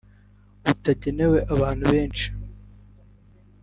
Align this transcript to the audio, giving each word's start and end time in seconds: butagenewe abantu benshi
butagenewe 0.63 1.37
abantu 1.53 1.81
benshi 1.91 2.27